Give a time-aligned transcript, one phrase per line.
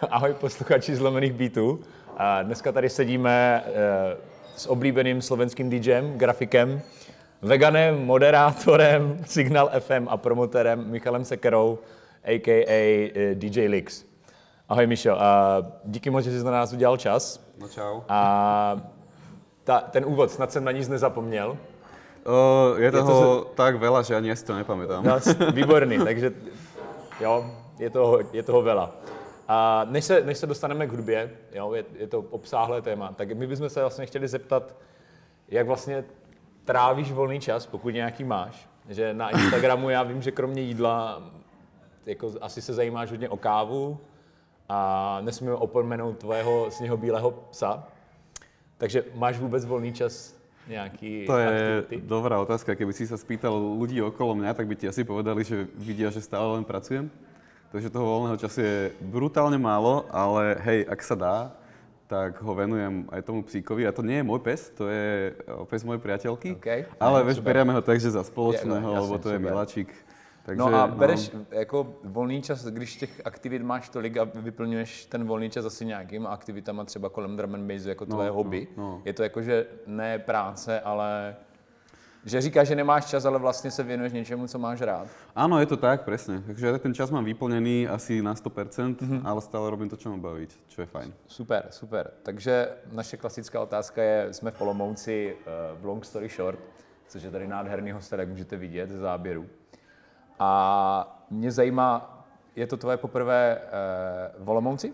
[0.10, 1.80] Ahoj posluchači zlomených beatů.
[2.16, 4.16] A dneska tady sedíme eh,
[4.56, 6.80] s oblíbeným slovenským DJem, grafikem,
[7.42, 11.78] veganem, moderátorem Signal FM a promotorem Michalem Sekerou,
[12.24, 13.10] a.k.a.
[13.14, 14.04] eh, DJ Lix.
[14.68, 17.40] Ahoj Mišo, a díky moc, že jsi na nás udělal čas.
[17.58, 18.00] No čau.
[18.08, 18.80] A
[19.64, 21.56] ta, ten úvod, snad jsem na nic nezapomněl.
[22.20, 25.00] Uh, je toho tak veľa, že ani ja si to nepamätám.
[25.00, 25.16] No,
[25.56, 26.36] výborný, takže
[27.16, 27.48] jo,
[27.80, 28.92] je toho, je toho vela.
[29.50, 33.32] A než se, než se dostaneme k hudbě, jo, je, je to obsáhlé téma, tak
[33.32, 34.76] my bychom se vlastně chtěli zeptat,
[35.48, 36.04] jak vlastně
[36.64, 38.68] trávíš volný čas, pokud nějaký máš.
[38.88, 41.22] Že na Instagramu já vím, že kromě jídla
[42.06, 43.98] jako asi se zajímáš hodně o kávu
[44.68, 47.88] a nesmíme opomenout tvého sněhobílého psa.
[48.78, 51.96] Takže máš vůbec volný čas nejaký To je aktivity?
[52.06, 52.78] dobrá otázka.
[52.78, 56.22] Keby si sa spýtal ľudí okolo mňa, tak by ti asi povedali, že vidia, že
[56.22, 57.10] stále len pracujem.
[57.70, 61.36] Takže toho voľného času je brutálne málo, ale hej, ak sa dá,
[62.10, 63.86] tak ho venujem aj tomu psíkovi.
[63.86, 66.58] A to nie je môj pes, to je eh, pes mojej priateľky.
[66.58, 66.68] OK.
[66.98, 67.46] Ale No, vieš, super.
[67.54, 69.46] berieme ho tak, že za spoločného, Je, no, lebo to je super.
[69.50, 69.88] miláčik.
[70.42, 75.22] Takže, no a bereš jako volný čas, když těch aktivit máš tolik a vyplňuješ ten
[75.24, 78.66] volný čas asi nějakýma aktivitama třeba kolem drum and bassu jako tvoje no, hobby.
[78.76, 79.02] no.
[79.04, 81.36] Je to jako, že ne práce, ale
[82.24, 85.06] že říkáš, že nemáš čas, ale vlastně se věnuješ něčemu, co máš rád.
[85.34, 86.42] Áno, je to tak, presne.
[86.46, 89.24] Takže ten čas mám vyplnený asi na 100%, Mhm.
[89.24, 91.08] ale stále robím to, čo mám baviť, čo je fajn.
[91.26, 92.10] Super, super.
[92.22, 96.58] Takže naše klasická otázka je, jsme v Olomouci uh, v Long Story Short,
[97.08, 99.46] což je tady nádherný hostel, jak můžete vidět ze záběru.
[100.38, 100.50] A
[101.30, 102.24] mě zajímá,
[102.56, 103.58] je to tvoje poprvé
[104.38, 104.92] uh, v Olomouci?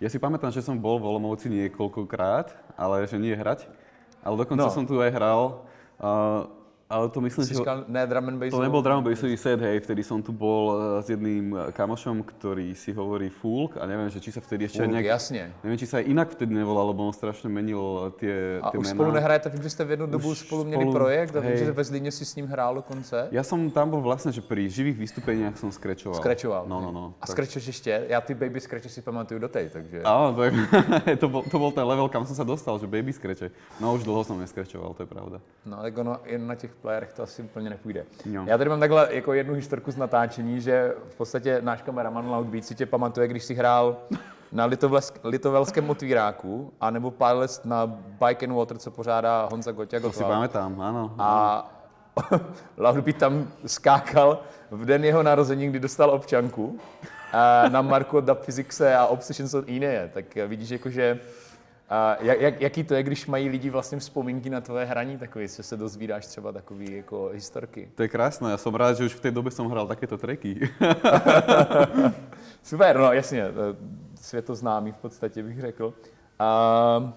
[0.00, 3.68] Ja si pamätám, že som bol v Olomouci niekoľkokrát, ale že nie hrať.
[4.24, 4.72] Ale dokonca No.
[4.72, 5.60] som tu aj hral.
[6.00, 6.46] Uh,
[6.90, 7.54] ale to myslím, že...
[7.54, 8.50] říkal, ne drum and bass?
[8.50, 12.26] To nebol drum bassový set, hej, vtedy som tu bol uh, s jedným uh, kamošom,
[12.26, 15.06] ktorý si hovorí Fulk a neviem, že či sa vtedy ešte Fulk, nejak...
[15.06, 15.54] jasne.
[15.62, 18.78] Neviem, či sa aj inak vtedy nevolal, lebo on strašne menil uh, tie, A tie
[18.82, 18.96] už mená.
[18.98, 21.56] spolu nehrajete, vím, že jste v jednu dobu Už spolu měli spolu, projekt a vím,
[21.56, 23.28] že ve Zlíně si s ním hrál dokonce.
[23.30, 26.18] Ja som tam bol vlastne, že pri živých vystúpeniach som skrečoval.
[26.18, 26.66] Skrečoval.
[26.66, 27.04] No, no, no.
[27.22, 28.06] A Tak- skrečuješ ještě?
[28.08, 30.02] Já ty baby skreče si pamatuju dotej, takže...
[30.02, 30.50] Áno, to, je,
[31.22, 33.50] to, bol, to bol ten level, kam som sa dostal, že baby skreče.
[33.80, 35.38] No už dlho som neskrečoval, to je pravda.
[35.66, 38.04] No, tak ono jen na těch playerech to asi úplně nepůjde.
[38.24, 38.44] Jo.
[38.46, 42.64] Já tady mám takhle jako jednu historku z natáčení, že v podstatě náš kameraman Loudbeat
[42.64, 43.96] si tě pamatuje, když si hrál
[44.52, 47.86] na Litovlesk, litovelském otvíráku, anebo pár let na
[48.26, 51.14] Bike and Water, co pořádá Honza Goťa To si pamätám, áno.
[51.18, 51.30] A
[52.76, 56.78] Loudbeat tam skákal v den jeho narození, kdy dostal občanku
[57.32, 60.10] a na Marku od Dub Physics a Obsessions od Ineje.
[60.14, 61.20] Tak vidíš, jakože,
[61.90, 65.48] a jak, jak, jaký to je, když mají lidi vlastně vzpomínky na tvoje hraní, takový,
[65.48, 67.90] že se dozvídáš třeba takový jako historky.
[67.94, 70.70] To je krásne, ja som rád, že už v tej dobe som hral takéto treky.
[72.62, 73.76] Super, no jasně, to-
[74.14, 75.94] světoznámý v podstatě bych řekl.
[76.38, 77.12] A,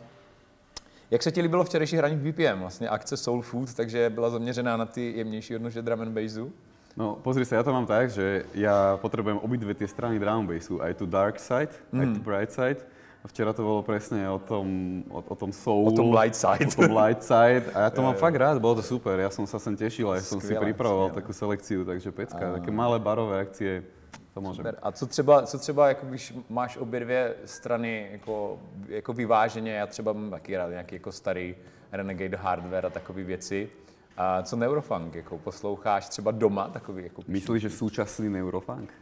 [1.12, 2.60] jak se ti líbilo včerejší hraní v BPM?
[2.60, 6.54] Vlastně akce Soul Food, takže byla zaměřená na ty jemnější odnože drum and bassu.
[6.94, 10.78] No pozri sa, ja to mám tak, že ja potrebujem obidve tie strany drum bassu,
[10.78, 12.00] aj tu dark side, mm.
[12.02, 12.86] aj tu bright side.
[13.24, 14.68] A včera to bolo presne o tom,
[15.08, 15.88] o, o tom soul.
[15.88, 16.68] O tom light side.
[16.68, 17.72] O tom light side.
[17.72, 19.16] A ja to mám fakt rád, bolo to super.
[19.16, 21.20] Ja som sa sem tešil, aj som si pripravoval skvělé.
[21.24, 23.88] takú selekciu, takže pecka, také malé barové akcie,
[24.34, 24.54] to.
[24.54, 24.76] Super.
[24.82, 29.88] A co třeba, co třeba jako když máš obě dvě strany jako, jako vyváženě, já
[29.88, 31.56] třeba mám taky rád nějaký jako starý
[31.92, 33.70] Renegade hardware a takové věci.
[34.18, 38.94] A co Neurofunk, jako posloucháš třeba doma takový jako Myslíš, že súčasný neurofunk?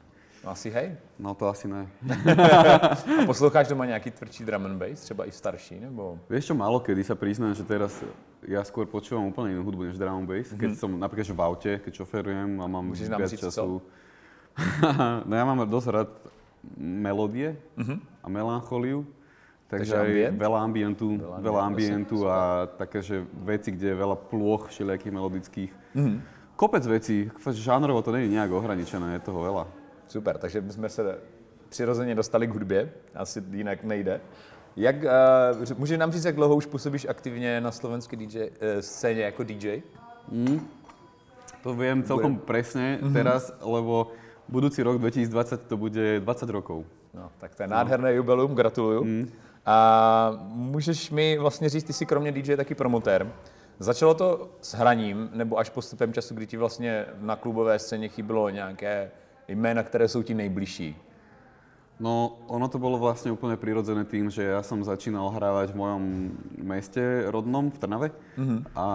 [0.43, 0.97] No, asi hej.
[1.19, 1.87] No to asi ne.
[3.21, 6.19] A posloucháš doma nějaký tvrdší drum and bass, třeba i starší, nebo?
[6.29, 8.03] Vieš čo, málo kedy sa priznám, že teraz
[8.47, 10.49] ja skôr počúvam úplne inú hudbu než drum and bass.
[10.53, 13.81] Keď som napríklad že v aute, keď šoferujem a mám nám viac času.
[15.27, 16.09] no ja mám dosť rád
[16.77, 17.55] melódie
[18.21, 19.05] a melancholiu.
[19.71, 19.87] Takže.
[19.87, 20.35] Takže aj ambient?
[20.35, 25.71] veľa ambientu, Veľa veľa, ambientu, a také, že veci, kde je veľa plôch všelijakých melodických.
[25.95, 26.15] Mhm.
[26.59, 29.80] Kopec vecí, žánrovo to není nejak ohraničené, je toho veľa.
[30.11, 31.17] Super, takže jsme se
[31.69, 34.21] přirozeně dostali k hudbě, asi jinak nejde.
[34.75, 38.47] Jak, uh, můžeš nám říct, jak dlouho už působíš aktivně na slovenské DJ, uh,
[38.79, 39.81] scéně jako DJ?
[41.63, 43.13] To viem celkom presne Mhm.
[43.13, 44.11] teraz, lebo
[44.49, 46.85] budúci rok 2020 to bude 20 rokov.
[47.13, 49.01] No, tak to je nádherné jubileum, gratuluju.
[49.03, 49.31] Hmm.
[49.65, 49.77] A
[50.49, 53.27] můžeš mi vlastně říct, ty jsi kromě DJ taky promotér.
[53.79, 58.49] Začalo to s hraním, nebo až postupem času, kdy ti vlastně na klubové scéně chybilo
[58.49, 59.11] nějaké
[59.51, 60.95] jména, které jsou ti nejbližší?
[62.01, 66.03] No, ono to bolo vlastne úplne prirodzené tým, že ja som začínal hrávať v mojom
[66.57, 66.97] meste
[67.29, 68.09] rodnom, v Trnave.
[68.41, 68.73] Mm-hmm.
[68.73, 68.85] A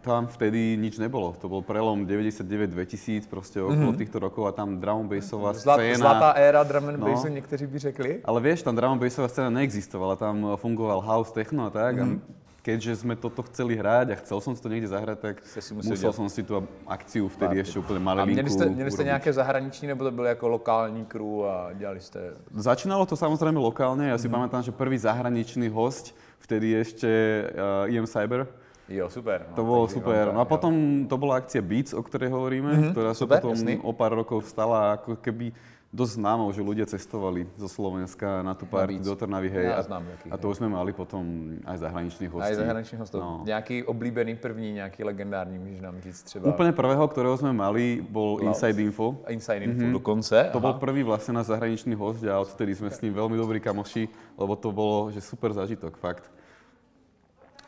[0.00, 1.36] tam vtedy nič nebolo.
[1.44, 4.00] To bol prelom 99-2000, proste okolo mm-hmm.
[4.00, 6.00] týchto rokov a tam drum bassová Zlat, scéna.
[6.00, 7.36] Zlatá éra drum and bassu, no.
[7.36, 8.10] niektoří by řekli.
[8.24, 10.16] Ale vieš, tam drum and bassová scéna neexistovala.
[10.16, 12.00] Tam fungoval house, techno a tak.
[12.00, 12.20] Mm-hmm.
[12.24, 15.70] A keďže sme toto chceli hrať a chcel som si to niekde zahrať, tak si
[15.70, 19.04] musel, musel som si tú akciu vtedy ešte úplne malé A měli jste, měli jste
[19.04, 22.34] nějaké zahraniční, nebo to bylo jako lokální crew a dělali jste...
[22.50, 24.10] Začínalo to samozrejme lokálne.
[24.10, 24.34] Ja si mm.
[24.34, 26.10] pamätám, že prvý zahraničný host,
[26.42, 27.06] vtedy ešte
[27.54, 28.50] uh, Ian Cyber,
[28.86, 29.42] Jo, super.
[29.50, 30.30] No, to bolo super.
[30.30, 30.70] No a potom
[31.10, 33.82] to bola akcia Beats, o ktorej hovoríme, mm-hmm, ktorá sa potom jasný.
[33.82, 35.50] o pár rokov stala ako keby
[35.94, 39.70] dosť známo, že ľudia cestovali zo Slovenska na tú party do Trnavy, hej.
[39.70, 41.22] Ja a, znám, jaký, a to už sme mali potom
[41.64, 42.52] aj zahraničných hostí.
[42.52, 43.20] Aj zahraničných hostov.
[43.22, 43.42] No.
[43.46, 46.44] Nějaký oblíbený první, nějaký legendární, můžeš nám říct třeba?
[46.52, 48.58] Úplne prvého, ktorého sme mali, bol Laos.
[48.60, 49.16] Inside Info.
[49.30, 49.96] Inside Info mm-hmm.
[49.96, 50.36] dokonce?
[50.52, 50.64] To Aha.
[50.68, 54.52] bol prvý vlastne na zahraničný host a odtedy sme s ním veľmi dobrí kamoši, lebo
[54.58, 56.28] to bolo že super zážitok, fakt.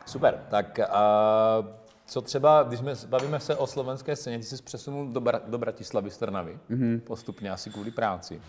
[0.05, 1.65] Super, tak uh,
[2.09, 5.57] co třeba, když jsme, bavíme se o slovenské scéně, ty jsi přesunul do, Bra, do
[5.57, 6.99] Bratislavy z Trnavy, mm-hmm.
[6.99, 8.41] postupně asi kvůli práci.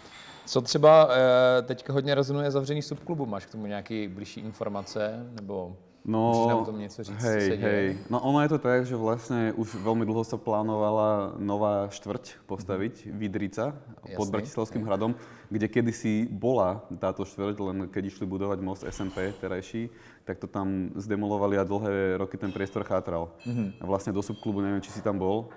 [0.47, 5.77] Co třeba e, teďka hodně rezonuje zavřený subklubu, máš k tomu nějaké blížší informace, nebo
[6.05, 7.99] No, Můžeš nám tom něco říct, hej, co se hej.
[8.11, 13.05] No ono je to tak, že vlastne už veľmi dlho sa plánovala nová štvrť postaviť,
[13.05, 13.19] mm-hmm.
[13.20, 15.12] Vidrica, Jasný, pod Bratislavským hradom,
[15.52, 19.93] kde kedysi bola táto štvrť, len keď išli budovať most SMP terajší,
[20.25, 23.37] tak to tam zdemolovali a dlhé roky ten priestor chátral.
[23.44, 23.69] Mm-hmm.
[23.81, 25.53] A vlastne do subklubu, neviem, či si tam bol,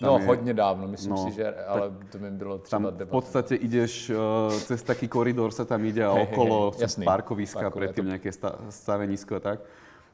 [0.00, 3.06] tam no, je, hodně dávno, myslím no, si, že, ale to by bylo třeba Tam
[3.06, 7.70] v podstate ideš uh, cez taký koridor sa tam ide a okolo hey, hey, parkoviska,
[7.70, 8.10] predtým to...
[8.10, 9.58] nejaké sta- stavenisko a tak.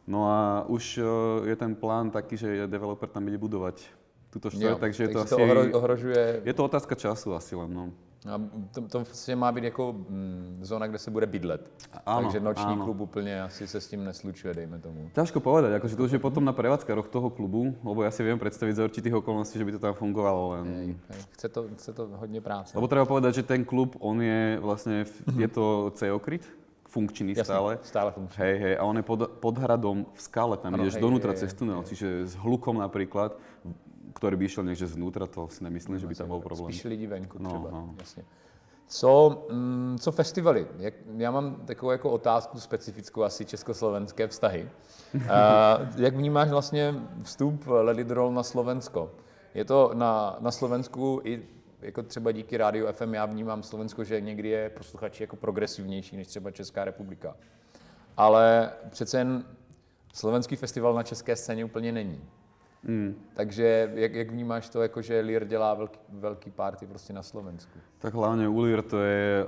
[0.06, 1.04] No a už uh,
[1.46, 3.84] je ten plán taký, že developer tam bude budovať
[4.30, 5.34] túto štvrť, takže je to asi...
[5.34, 6.42] To ohrožuje...
[6.44, 7.90] Je to otázka času asi len, no.
[8.28, 8.36] A
[8.70, 11.70] to, to vlastně má být jako mm, zóna, kde se bude bydlet.
[12.06, 12.84] Áno, Takže noční áno.
[12.84, 15.10] klub úplně asi se s tím neslučuje, dejme tomu.
[15.14, 18.36] Ťažko povedať, akože to už je potom na prevádzkaroch toho klubu, lebo ja si viem
[18.36, 20.64] predstaviť za určitých okolností, že by to tam fungovalo len...
[20.68, 21.20] Hej, hej.
[21.32, 22.76] Chce, to, chce to hodně práce.
[22.76, 26.44] Lebo treba povedať, že ten klub, on je vlastne, je to CO-kryt,
[26.90, 27.72] funkčný Jasne, stále.
[27.86, 28.38] stále funkčný.
[28.42, 31.32] Hej, hej, a on je pod, pod hradom v skale, tam ano, ideš hej, donútra
[31.32, 31.94] hej, cez tunel, hej.
[31.94, 33.38] čiže s hlukom napríklad
[34.10, 36.74] ktorý by išiel niekde znútra, to si nemyslím, že by tam bol problém.
[36.74, 37.94] Spíš lidi venku no, třeba, no.
[37.98, 38.22] jasně.
[38.90, 40.66] Co, mm, co festivaly?
[40.78, 44.68] Jak, já mám takovou jako otázku specifickou asi československé vztahy.
[45.14, 45.20] Uh,
[45.96, 47.64] jak vnímáš vlastně vstup
[48.08, 49.10] Roll na Slovensko?
[49.54, 51.42] Je to na, na Slovensku i
[51.82, 56.26] jako třeba díky rádiu FM já vnímám Slovensko, že někdy je posluchači jako progresivnější než
[56.26, 57.36] třeba Česká republika.
[58.16, 59.44] Ale přece jen
[60.12, 62.20] slovenský festival na české scéně úplně není.
[62.82, 63.14] Mm.
[63.34, 67.78] Takže jak, jak vnímáš to, jako že Lear dělá velký, velký party prostě na Slovensku?
[67.98, 69.46] Tak hlavně u Lear to je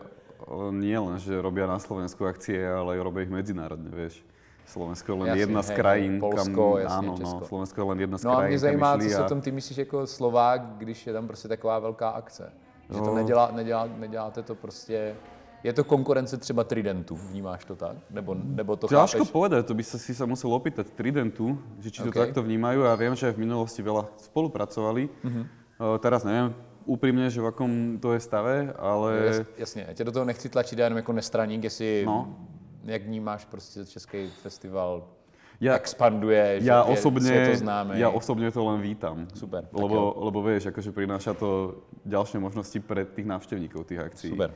[0.70, 4.24] nie len, že robia na Slovensku akcie, ale robia ich medzinárodne, vieš.
[4.66, 8.00] Slovensko je len jasně, jedna z krajín, Polsko, kam, jasně, áno, no, Slovensko je len
[8.00, 10.60] jedna z no krajín, a mě zajímá, co si o tom ty myslíš jako Slovák,
[10.78, 12.52] když je tam prostě taková velká akce.
[12.90, 13.14] Že to no.
[13.14, 15.16] nedělá, nedělá, neděláte to prostě
[15.62, 17.96] je to konkurence třeba Tridentu, vnímáš to tak?
[18.10, 19.30] Nebo, nebo to Ťažko chápeš?
[19.30, 22.26] povedať, to by sa si sa musel opýtať Tridentu, že či to okay.
[22.26, 22.82] takto vnímajú.
[22.82, 25.06] Ja viem, že aj v minulosti veľa spolupracovali.
[25.06, 25.44] Uh-huh.
[25.78, 26.50] Uh, teraz neviem
[26.82, 27.70] úprimne, že v akom
[28.02, 29.10] to je stave, ale...
[29.26, 32.36] Jas, jasně, já tě do toho nechci tlačit jenom jako nestraník, jestli no.
[32.84, 35.04] Jak vnímáš prostě český festival
[35.62, 37.94] ja, expanduje, že ja osobne, je to známe.
[37.94, 39.30] Ja osobne to len vítam.
[39.30, 39.70] Super.
[39.70, 44.34] Lebo, lebo vieš, akože prináša to ďalšie možnosti pre tých návštevníkov tých akcií.
[44.34, 44.50] Super.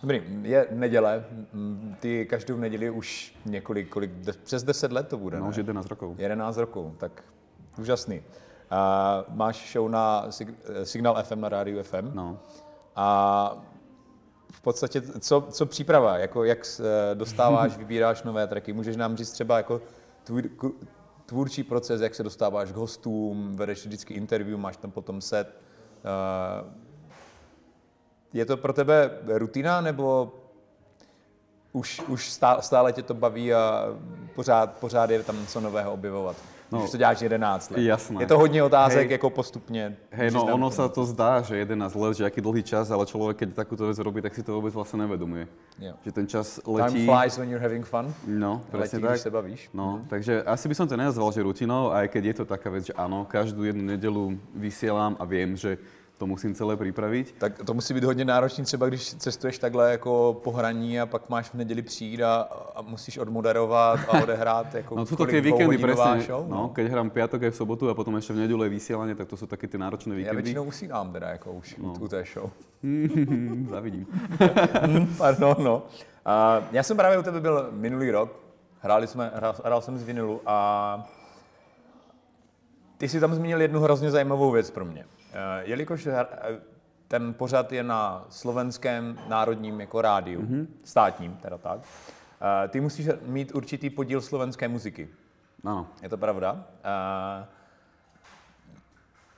[0.00, 1.24] Dobrý, je neděle,
[2.00, 4.10] ty každou neděli už několik, kolik,
[4.44, 6.18] přes 10 let to bude, No, už 11 rokov.
[6.18, 7.24] 11 rokov, tak
[7.78, 8.22] úžasný.
[8.70, 10.32] A máš show na
[10.84, 12.16] Signal FM, na rádiu FM.
[12.16, 12.38] No.
[12.96, 13.06] A
[14.52, 16.58] v podstatě, co, co příprava, jako jak
[17.14, 19.80] dostáváš, vybíráš nové tracky, můžeš nám říct třeba jako
[20.24, 20.50] tvůj
[21.26, 25.56] tvůrčí proces, jak se dostáváš k hostům, vedeš vždycky interview, máš tam potom set,
[28.32, 30.32] je to pro tebe rutina, nebo
[31.72, 33.86] už, už stále, stále tě to baví a
[34.34, 36.36] pořád, pořád je tam něco nového objevovat?
[36.72, 37.80] No, Když to děláš 11 let.
[37.82, 38.22] Jasné.
[38.22, 39.96] Je to hodně otázek hej, jako postupně.
[40.10, 43.42] Hej, no ono sa to zdá, že 11 let, že aký dlhý čas, ale človek,
[43.42, 45.50] keď takúto vec robí, tak si to vôbec vlastne nevedomuje.
[45.82, 45.98] Jo.
[46.06, 47.02] Že ten čas letí...
[47.02, 48.14] Time flies when you're having fun.
[48.22, 49.10] No, presne letí, tak.
[49.10, 49.60] Když se bavíš.
[49.74, 50.08] No, mm.
[50.08, 52.94] takže asi by som to nenazval, že rutinou, aj keď je to taká vec, že
[52.94, 55.74] áno, každú jednu nedelu vysielam a viem, že
[56.20, 57.34] to musím celé připravit.
[57.38, 61.28] Tak to musí být hodně náročný, třeba když cestuješ takhle jako po hraní a pak
[61.28, 65.78] máš v neděli přijít a, a musíš odmoderovat a odehrát jako No to tie víkendy
[65.78, 66.56] presne, show, no.
[66.56, 66.68] no.
[66.68, 69.36] keď hrám piatok aj v sobotu a potom ešte v nedelu je vysielanie, tak to
[69.40, 70.28] sú také tie náročné víkendy.
[70.28, 71.96] Ja väčšinou usínám teda jako už no.
[71.96, 72.52] u té show.
[73.72, 74.04] Zavidím.
[75.18, 75.76] Pardon, no.
[76.20, 78.36] Uh, já jsem právě u tebe byl minulý rok,
[78.80, 80.56] hráli jsme, hrál, hrál jsem z vinilu a
[82.98, 85.04] ty si tam zmínil jednu hrozně zajímavou věc pro mě.
[85.32, 86.08] Eh, jelikož
[87.08, 90.66] ten pořad je na slovenském národním jako rádiu, mm-hmm.
[90.84, 91.80] státním teda tak,
[92.64, 95.08] eh, ty musíš mít určitý podíl slovenské muziky.
[95.64, 95.86] Ano.
[96.02, 96.64] Je to pravda?
[96.84, 97.46] Eh,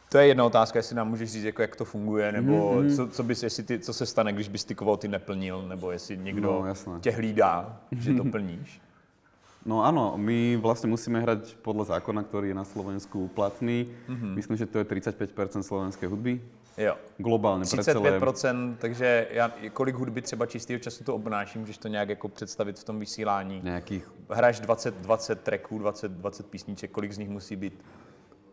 [0.08, 2.96] to je jedna otázka, jestli nám můžeš říct, jako jak to funguje, nebo mm-hmm.
[2.96, 6.16] co, co, bys, jestli ty, co se stane, když bys ty kvóty neplnil, nebo jestli
[6.18, 8.80] někdo no, tě hlídá, že to plníš.
[9.62, 13.86] No áno, my vlastne musíme hrať podľa zákona, ktorý je na Slovensku platný.
[14.10, 14.32] Mm-hmm.
[14.34, 16.42] Myslím, že to je 35% slovenské hudby.
[16.78, 16.96] Jo.
[17.18, 18.74] Globálně 35%, celé...
[18.78, 22.84] takže já, kolik hudby třeba čistého času to obnáší, můžeš to nějak jako představit v
[22.84, 23.60] tom vysílání?
[23.64, 24.10] Nějakých...
[24.30, 27.82] Hraješ 20, 20 tracků, 20, 20 písniček, kolik z nich musí být?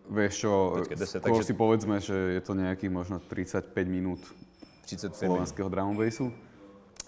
[0.09, 1.43] Vieš čo, 10, takže...
[1.43, 4.19] si povedzme, že je to nějakých možno 35 minut
[4.81, 6.33] 35 slovenského drum bassu.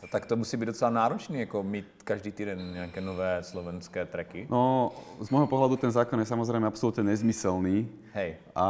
[0.09, 4.47] Tak to musí být docela náročný, jako mít každý týden nějaké nové slovenské tracky.
[4.49, 4.91] No,
[5.21, 7.85] z môjho pohľadu ten zákon je samozrejme absolútne nezmyselný.
[8.17, 8.41] Hej.
[8.55, 8.65] A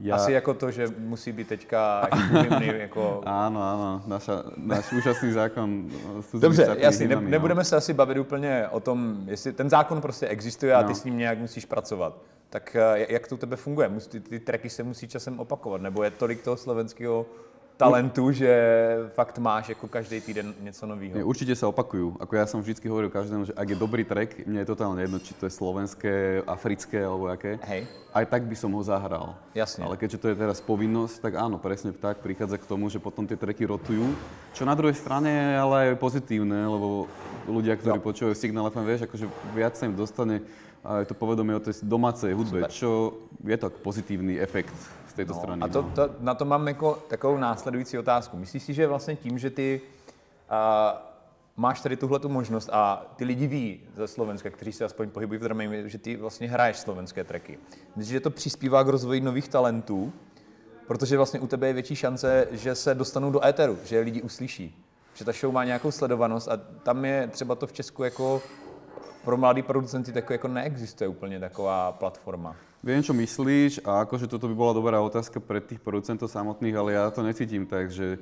[0.00, 0.14] ja...
[0.20, 3.22] Asi jako to, že musí být teďka hymny, jako...
[3.24, 5.90] Áno, áno, naša, náš úžasný zákon.
[6.34, 7.20] Dobře, jasný, ne, no.
[7.20, 10.94] nebudeme se asi bavit úplně o tom, jestli ten zákon prostě existuje a ty no.
[10.94, 12.20] s ním nějak musíš pracovat.
[12.50, 13.90] Tak eh, jak to u tebe funguje?
[14.08, 17.26] Ty, ty tracky se musí časem opakovat, nebo je tolik toho slovenského
[17.80, 18.52] talentu, že
[19.16, 21.16] fakt máš jako každý týden něco nového.
[21.16, 22.20] Nie, určite sa opakujú.
[22.20, 25.16] Ako ja som vždycky hovoril každému, že ak je dobrý track, mne je totálne jedno,
[25.16, 27.88] či to je slovenské, africké alebo aké, Hej.
[28.12, 29.32] aj tak by som ho zahral.
[29.56, 29.88] Jasne.
[29.88, 33.24] Ale keďže to je teraz povinnosť, tak áno, presne tak prichádza k tomu, že potom
[33.24, 34.12] tie tracky rotujú.
[34.52, 37.08] Čo na druhej strane je ale aj pozitívne, lebo
[37.48, 38.04] ľudia, ktorí jo.
[38.04, 40.44] počúvajú Signal FM, vieš, akože viac sa im dostane
[40.80, 42.72] a je to povedomie o tej domácej hudbe, Super.
[42.72, 42.90] čo
[43.44, 45.62] je to pozitívny efekt z této no, strany.
[45.62, 45.90] A to, no.
[45.94, 48.36] to, na to mám jako takovou následující otázku.
[48.36, 49.80] Myslíš si, že vlastně tím, že ty
[50.50, 50.98] uh,
[51.56, 55.38] máš tady tuhle tu možnost a ty lidi ví ze Slovenska, kteří se aspoň pohybují
[55.38, 57.58] v drumming, že ty vlastně hraješ slovenské tracky.
[57.96, 60.12] Myslíš, že to přispívá k rozvoji nových talentů,
[60.86, 64.84] protože vlastně u tebe je větší šance, že se dostanou do éteru, že lidi uslyší,
[65.14, 68.42] že ta show má nějakou sledovanost a tam je třeba to v Česku jako
[69.24, 72.56] pro mladý producenty tako jako neexistuje úplně taková platforma.
[72.80, 76.96] Viem, čo myslíš a akože toto by bola dobrá otázka pre tých producentov samotných, ale
[76.96, 78.16] ja to necítim tak, že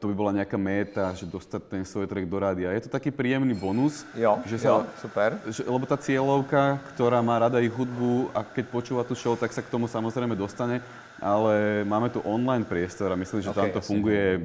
[0.00, 2.72] to by bola nejaká meta, že dostať ten svoj track do rádia.
[2.72, 4.08] Je to taký príjemný bonus.
[4.16, 5.36] Jo, že sa, jo, super.
[5.44, 9.52] Že, lebo tá cieľovka, ktorá má rada ich hudbu a keď počúva tú show, tak
[9.52, 10.80] sa k tomu samozrejme dostane,
[11.20, 14.40] ale máme tu online priestor a myslím, že okay, tam to funguje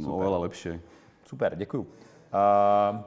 [0.00, 0.80] oveľa lepšie.
[1.28, 1.84] Super, děkuju.
[2.32, 3.04] Uh,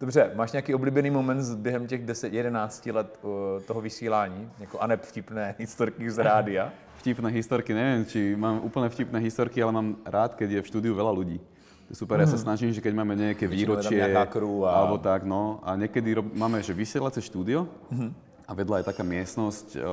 [0.00, 3.30] Dobře, máš nějaký oblíbený moment během těch 10-11 let uh,
[3.66, 4.50] toho vysílání?
[4.60, 6.72] Jako aneb vtipné historky z rádia?
[6.98, 10.98] Vtipné historky, neviem, či mám úplne vtipné historky, ale mám rád, keď je v štúdiu
[10.98, 11.38] veľa ľudí.
[11.86, 12.26] To je super, mm.
[12.26, 12.42] ja sa mhm.
[12.42, 14.26] snažím, že keď máme nejaké výročie, a...
[14.66, 19.04] alebo tak, no, a niekedy rob, máme, že vysielacie štúdio, mm a vedľa je taká
[19.04, 19.84] miestnosť, eh,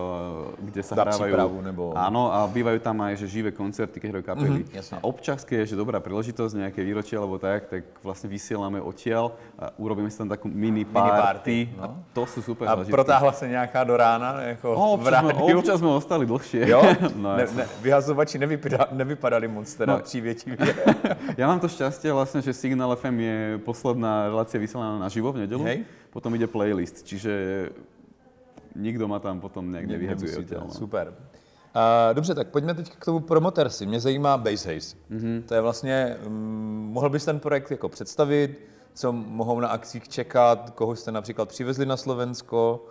[0.71, 1.27] kde sa Dá hrávajú...
[1.27, 1.83] Prípravu, nebo...
[1.91, 4.63] Áno, a bývajú tam aj že živé koncerty, keď hrajú kapely.
[4.63, 8.79] Mm-hmm, a občas, keď je že dobrá príležitosť, nejaké výročie alebo tak, tak vlastne vysielame
[8.79, 11.03] odtiaľ a urobíme si tam takú mini party.
[11.03, 11.83] Mini party no.
[11.83, 11.85] A
[12.15, 14.55] to sú super A protáhla sa nejaká do rána?
[14.55, 16.61] Jako no, občas, sme, občas sme ostali dlhšie.
[16.63, 16.79] Jo?
[17.23, 19.99] no, ne, ne, vyhazovači nevypadali, nevypadali moc teda no.
[19.99, 20.57] přívětivě.
[21.39, 25.43] ja mám to šťastie vlastne, že Signal FM je posledná relácia vysielaná na živo v
[25.43, 25.63] nedelu.
[25.67, 25.83] Hej.
[26.15, 27.27] Potom ide playlist, čiže
[28.75, 30.37] nikdo ma tam potom nějak nevyhadzuje.
[30.59, 30.69] No.
[30.69, 31.13] Super.
[31.75, 33.85] Uh, dobře, tak pojďme teď k tomu promotersi.
[33.85, 34.95] Mě zajímá Base Haze.
[35.11, 35.43] Mm-hmm.
[35.43, 36.33] To je vlastně, um,
[36.91, 38.59] mohl bys ten projekt jako představit,
[38.93, 42.85] co mohou na akcích čekat, koho jste například přivezli na Slovensko,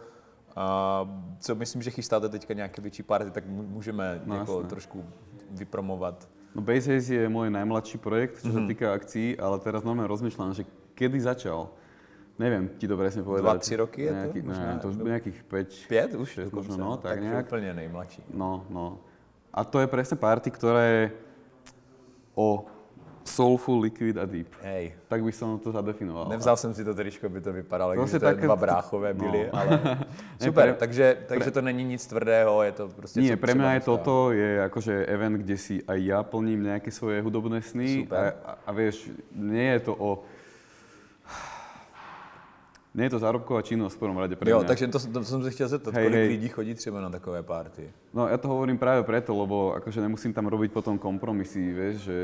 [0.56, 1.08] a
[1.40, 5.04] co myslím, že chystáte teďka nějaké větší party, tak můžeme no, jako trošku
[5.50, 6.28] vypromovat.
[6.54, 8.62] No Base Haze je můj nejmladší projekt, co mm-hmm.
[8.62, 10.64] se týká akcí, ale teraz normálně rozmýšlám, že
[10.94, 11.68] kedy začal.
[12.34, 13.46] Neviem ti to presne povedať.
[13.46, 14.14] Dva, tři roky je to?
[14.18, 15.38] Nejaký, možná, neviem, to už nejakých
[15.86, 16.18] 5.
[16.18, 16.28] 5 už?
[16.50, 17.46] 6 možno, no, tak, tak nejak.
[17.46, 18.20] úplne nejmladší.
[18.34, 18.98] No, no.
[19.54, 21.02] A to je presne party, ktorá je
[22.34, 22.66] o
[23.24, 24.50] soulful, liquid a deep.
[24.60, 24.98] Hej.
[25.08, 26.28] Tak bych som to zadefinoval.
[26.28, 28.40] Nevzal jsem si to tričko, by to vypadalo, to tak...
[28.40, 29.54] dva bráchové byli, no.
[29.58, 29.70] ale
[30.38, 30.78] super, ne, pre...
[30.78, 33.20] takže, takže to není nic tvrdého, je to prostě...
[33.20, 37.22] Nie, pre mňa je toto je akože event, kde si aj ja plním nejaké svoje
[37.22, 38.18] hudobné sny super.
[38.44, 40.22] a, a, a vieš, nie je to o
[42.94, 44.68] Nie je to zárobková činnosť v prvom rade pre Jo, mňa.
[44.70, 46.28] takže to, to jsem se chtěl zeptat, Hej, kolik hej.
[46.28, 47.90] lidí chodí třeba na takové party?
[48.14, 52.18] No ja to hovorím práve preto, lebo akože nemusím tam robiť potom kompromisy, vieš, že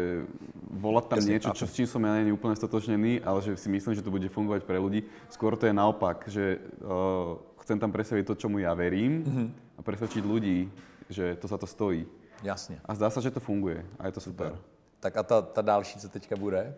[0.71, 3.67] volať tam Jasne, niečo, čo, s čím som ja není úplne stotožnený, ale že si
[3.67, 5.03] myslím, že to bude fungovať pre ľudí.
[5.27, 7.35] Skôr to je naopak, že uh,
[7.67, 9.45] chcem tam presvedčiť to, čomu ja verím Mhm.
[9.75, 10.71] a presvedčiť ľudí,
[11.11, 12.07] že to za to stojí.
[12.47, 12.79] Jasně.
[12.87, 14.55] A zdá sa, že to funguje a je to super.
[15.03, 16.75] Tak a ta, ta další, co teďka bude?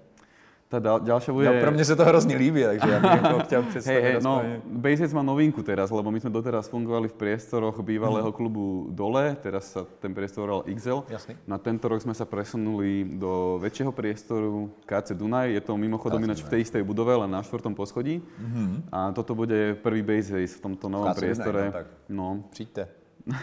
[0.73, 1.47] Tá ďal, ďalšia bude...
[1.53, 4.01] No, pro mě se to hrozně líbí, takže já bych jako chtěl představit.
[4.01, 8.33] Hej, hej, no, Basics má novinku teraz, lebo my sme doteraz fungovali v priestoroch bývalého
[8.33, 8.37] Mhm.
[8.41, 11.05] klubu Dole, teraz sa ten priestor volal XL.
[11.13, 11.37] Jasný.
[11.45, 15.53] Na tento rok sme sa presunuli do väčšieho priestoru KC Dunaj.
[15.53, 18.25] Je to mimochodom ináč v tej istej budove, len na štvrtom poschodí.
[18.89, 21.63] A toto bude prvý Base v tomto novom KC Dunaj, priestore.
[21.69, 21.87] no tak.
[22.09, 22.83] No, Přijďte.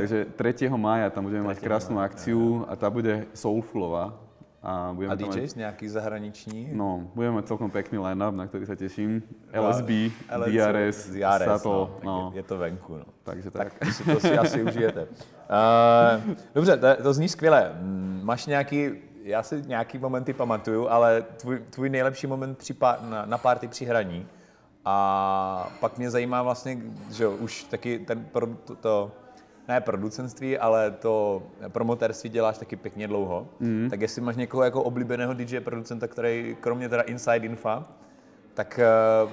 [0.00, 0.72] takže 3.
[0.74, 1.66] mája tam budeme mať 3.
[1.68, 4.16] krásnu akciu a tá bude soulfulová.
[4.66, 6.68] A, budeme A tam mať DJs nějaký zahraniční?
[6.72, 9.22] No, budeme celkom pekný line-up, na ktorý sa teším.
[9.54, 12.18] LSB, LSB, DRS, DRS Sato, no, no.
[12.34, 13.06] Je, je to venku, no.
[13.22, 13.78] Takže tak.
[13.78, 15.06] Tak to si, to si asi užijete.
[15.46, 17.78] Uh, dobře, to, to zní skvěle.
[17.78, 18.90] Mm, Máš nějaký,
[19.22, 23.68] já si nějaký momenty pamatuju, ale tvůj, tvůj nejlepší moment při pá, na, na party
[23.68, 24.26] při hraní.
[24.84, 26.78] A pak mě zajímá vlastně,
[27.10, 29.12] že jo, už taky ten pro, to, to
[29.68, 33.48] ne producentství, ale to promotérství děláš taky pěkně dlouho.
[33.60, 33.86] Mm.
[33.90, 37.84] Tak jestli máš někoho jako oblíbeného DJ producenta, který kromě teda Inside Infa,
[38.54, 39.30] tak eh,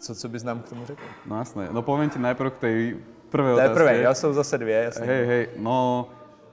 [0.00, 1.02] co, co bys nám k tomu řekl?
[1.26, 1.68] No jasné.
[1.72, 2.96] No poviem ti najprv k tej
[3.30, 5.06] prvej To je prvé, já jsou zase dvě, jasně.
[5.06, 6.08] Hej, hej, no,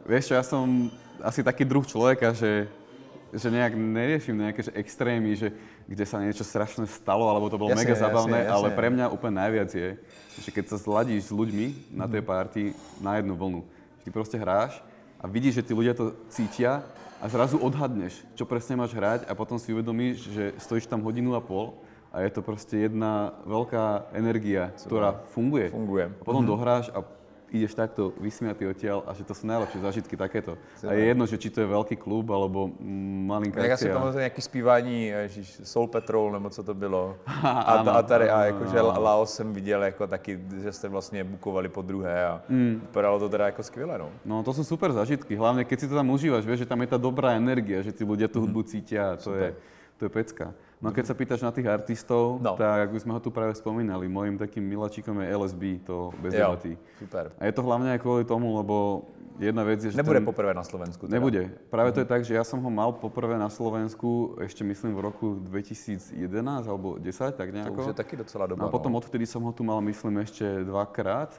[0.08, 0.90] vieš čo, ja som
[1.22, 2.72] asi taký druh človeka, že,
[3.34, 5.54] že nejak neriešim nejaké že extrémy, že
[5.86, 8.54] kde sa niečo strašne stalo, alebo to bolo Jasne, mega jasne, zabavné, jasne.
[8.54, 9.90] ale pre mňa úplne najviac je,
[10.42, 12.62] že keď sa zladíš s ľuďmi na tej party
[13.02, 13.62] na jednu vlnu,
[14.00, 14.82] že ty proste hráš
[15.20, 16.86] a vidíš, že tí ľudia to cítia
[17.20, 21.36] a zrazu odhadneš, čo presne máš hrať a potom si uvedomíš, že stojíš tam hodinu
[21.36, 21.76] a pol
[22.10, 25.70] a je to proste jedna veľká energia, ktorá funguje.
[25.70, 26.10] Funguje.
[26.10, 27.04] A potom dohráš a
[27.52, 30.54] ideš takto vysmiatý odtiaľ a že to sú najlepšie zážitky takéto.
[30.86, 32.70] A je jedno, že či to je veľký klub alebo
[33.26, 33.94] malinká Jak já si akcia.
[34.00, 37.18] pamatuju nějaký zpívání, ježiš, Soul Patrol, nebo co to bylo.
[37.44, 38.82] A, ta, a tady, a jakože.
[38.82, 42.80] Laos jsem viděl jako taky, že jste vlastně bukovali po druhé a Mm.
[42.82, 44.10] vypadalo to teda jako skvěle, no.
[44.26, 46.88] No to sú super zážitky, hlavne keď si to tam užívaš, vieš, že tam je
[46.88, 49.54] tá dobrá energia, že tí ľudia tú hudbu cítia, to je,
[49.98, 50.54] to je pecka.
[50.80, 52.56] No a keď sa pýtaš na tých artistov, No.
[52.56, 56.56] tak ako sme ho tu práve spomínali, môjim takým miláčikom je LSB, to bez Jo,
[56.56, 56.80] debaty.
[56.96, 57.36] super.
[57.36, 59.04] A je to hlavne aj kvôli tomu, lebo
[59.36, 60.26] jedna vec je, že Nebude ten...
[60.26, 61.04] poprvé na Slovensku.
[61.04, 61.20] Teda.
[61.20, 61.52] Nebude.
[61.68, 64.08] Práve to je tak, že ja som ho mal poprvé na Slovensku,
[64.40, 66.16] ešte myslím v roku 2011
[66.64, 67.76] alebo 10, tak To nejako.
[67.78, 68.64] už je taky docela doba.
[68.64, 68.98] No a potom no.
[68.98, 71.36] odvtedy som ho tu mal, myslím, ešte dvakrát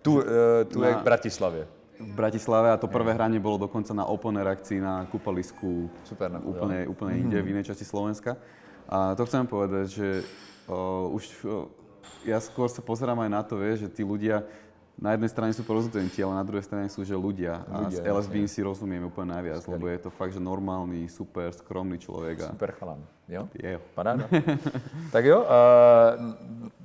[0.00, 0.24] Tu, uh,
[0.64, 1.64] tu je na- v Bratislavě.
[1.98, 6.42] V Bratislave a to prvé hranie bolo dokonca na open akcii na kúpalisku Super, no,
[6.42, 8.34] úplne, úplne inde, v inej časti Slovenska.
[8.90, 10.08] A to chcem povedať, že
[10.66, 11.70] o, už o,
[12.26, 14.42] ja skôr sa pozerám aj na to, vieš, že tí ľudia
[14.94, 17.66] na jednej strane sú producenti, ale na druhej strane sú, že ľudia.
[17.66, 21.50] A Ľudia, s LSB si rozumiem úplne najviac, lebo je to fakt, že normálny, super,
[21.50, 22.46] skromný človek.
[22.46, 23.48] A Super chalán, jo?
[23.62, 23.80] je.
[23.94, 24.28] Paráda.
[25.12, 26.32] tak jo, uh,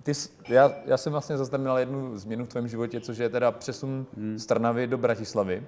[0.03, 0.11] ty,
[0.49, 4.45] já, já jsem vlastně zaznamenal jednu změnu v tvém životě, což je teda přesun z
[4.45, 5.63] Trnavy do Bratislavy.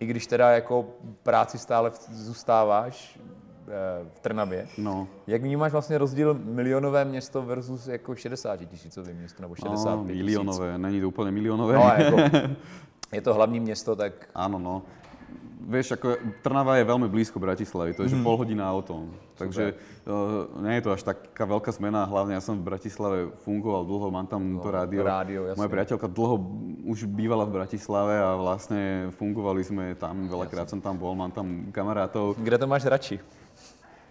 [0.00, 0.86] I když teda jako
[1.22, 3.20] práci stále v- zůstáváš
[3.68, 4.68] eh, v Trnavě.
[4.78, 10.02] No, Jak vnímáš vlastně rozdíl milionové město versus jako 60 tisícové město nebo 65 no
[10.04, 10.16] tisíc?
[10.16, 11.74] miliónové, není to úplne miliónové.
[11.74, 12.16] No, jako,
[13.12, 14.82] je to hlavní město, tak Áno, no.
[15.66, 16.14] Vieš, ako
[16.46, 18.14] Trnava je veľmi blízko Bratislavy, to je Mhm.
[18.14, 19.10] že pol hodina autom.
[19.34, 19.74] Takže
[20.06, 24.06] uh, nie je to až taká veľká zmena, hlavne ja som v Bratislave fungoval dlho,
[24.08, 25.02] mám tam to rádio.
[25.02, 25.58] No, rádio, jasne.
[25.58, 26.36] Moja priateľka dlho
[26.86, 31.66] už bývala v Bratislave a vlastne fungovali sme tam, veľakrát som tam bol, mám tam
[31.74, 32.38] kamarátov.
[32.38, 33.18] kde to máš radši?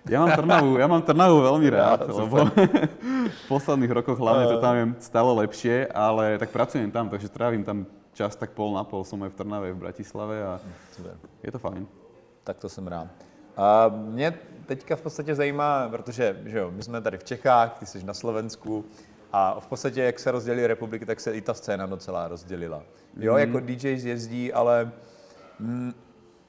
[0.06, 2.45] Ja mám Trnavu, ja mám Trnavu veľmi rád, lebo
[3.32, 7.63] v posledných rokoch hlavne to tam je stále lepšie, ale tak pracujem tam, takže trávim
[7.63, 10.56] tam čas tak pol na pol, som aj v Trnave, v Bratislave a
[10.95, 11.19] Super.
[11.43, 11.84] je to fajn.
[12.43, 13.08] Tak to jsem rád.
[13.58, 14.34] A mě
[14.65, 18.13] teďka v podstatě zajímá, protože že jo, my jsme tady v Čechách, ty jsi na
[18.13, 18.86] Slovensku
[19.32, 22.84] a v podstatě, jak se rozdělily republiky, tak se i ta scéna docela rozdělila.
[23.17, 23.39] Jo, mm.
[23.39, 24.91] jako DJs jezdí, ale
[25.60, 25.93] mm,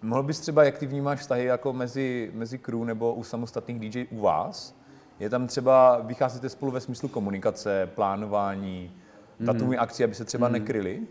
[0.03, 4.07] mohl bys třeba, jak ty vnímáš vztahy jako mezi, mezi crew nebo u samostatných DJ
[4.11, 4.77] u vás?
[5.19, 8.93] Je tam třeba, vycházíte spolu ve smyslu komunikace, plánování,
[9.41, 11.07] datumů akcí, aby se třeba nekryli?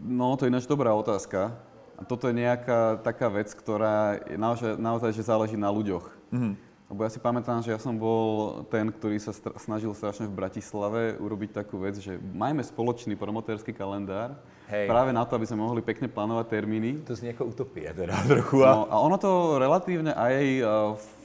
[0.00, 1.52] No, to je ináč dobrá otázka.
[2.00, 6.08] A toto je nejaká taká vec, ktorá je naozaj, naozaj že záleží na ľuďoch.
[6.32, 6.69] Mm-hmm.
[6.90, 9.30] Lebo ja si pamätám, že ja som bol ten, ktorý sa
[9.62, 14.34] snažil strašne v Bratislave urobiť takú vec, že majme spoločný promotérsky kalendár,
[14.66, 14.90] Hej.
[14.90, 17.06] práve na to, aby sme mohli pekne plánovať termíny.
[17.06, 18.66] To zní jako utopie teda trochu.
[18.66, 18.74] A...
[18.74, 20.68] No, a ono to relatívne aj uh,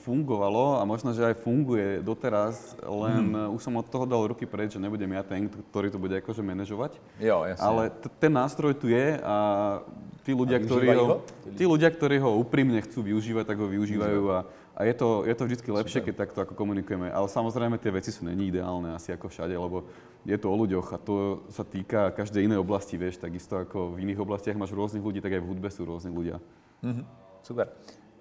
[0.06, 3.58] fungovalo a možno, že aj funguje doteraz, len hmm.
[3.58, 6.46] už som od toho dal ruky preč, že nebudem ja ten, ktorý to bude akože
[6.46, 7.02] manažovať.
[7.18, 7.66] Jo, jasne.
[7.66, 9.36] Ale t- ten nástroj tu je a
[10.22, 11.18] tí ľudia, A ktorí ho, ho?
[11.58, 15.36] tí ľudia, ktorí ho úprimne chcú využívať, tak ho využívajú a, a je to, je
[15.36, 17.08] to vždy lepšie, keď takto ako komunikujeme.
[17.08, 19.88] Ale samozrejme tie veci sú není ideálne asi ako všade, lebo
[20.28, 24.04] je to o ľuďoch a to sa týka každej inej oblasti, vieš, takisto ako v
[24.04, 26.44] iných oblastiach máš rôznych ľudí, tak aj v hudbe sú rôzni ľudia.
[26.84, 27.08] Mhm,
[27.40, 27.72] super.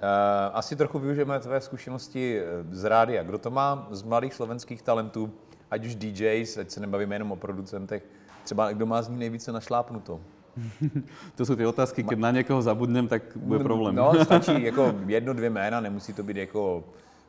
[0.05, 3.23] Uh, asi trochu využijeme tvé zkušenosti eh, z rádia.
[3.23, 5.33] Kdo to má z mladých slovenských talentů,
[5.71, 8.05] ať už DJs, ať se nebavíme jenom o producentech,
[8.45, 10.21] třeba kdo má z ní nejvíce našlápnuto?
[11.37, 13.95] To sú tie otázky, keď na niekoho zabudnem, tak bude problém.
[13.95, 16.85] No, stačí jako jedno, dvě jména, nemusí to být jako